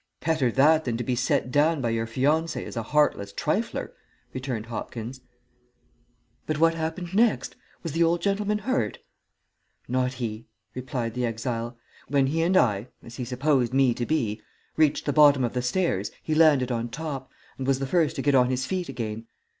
"Better 0.25 0.51
that 0.53 0.85
than 0.85 0.97
to 0.97 1.03
be 1.03 1.15
set 1.15 1.51
down 1.51 1.79
by 1.79 1.91
your 1.91 2.07
fiancée 2.07 2.65
as 2.65 2.75
a 2.75 2.81
heartless 2.81 3.31
trifler," 3.31 3.91
returned 4.33 4.65
Hopkins. 4.65 5.21
"But 6.47 6.57
what 6.57 6.73
happened 6.73 7.13
next? 7.13 7.55
Was 7.83 7.91
the 7.91 8.01
old 8.01 8.19
gentleman 8.19 8.57
hurt?" 8.57 8.97
"Not 9.87 10.13
he," 10.13 10.47
replied 10.73 11.13
the 11.13 11.27
exile. 11.27 11.77
"When 12.07 12.25
he 12.25 12.41
and 12.41 12.57
I, 12.57 12.87
as 13.03 13.17
he 13.17 13.25
supposed 13.25 13.75
me 13.75 13.93
to 13.93 14.07
be, 14.07 14.41
reached 14.75 15.05
the 15.05 15.13
bottom 15.13 15.43
of 15.43 15.53
the 15.53 15.61
stairs 15.61 16.09
he 16.23 16.33
landed 16.33 16.71
on 16.71 16.89
top, 16.89 17.29
and 17.59 17.67
was 17.67 17.77
the 17.77 17.85
first 17.85 18.15
to 18.15 18.23
get 18.23 18.33
on 18.33 18.49
his 18.49 18.65
feet 18.65 18.89
again. 18.89 19.27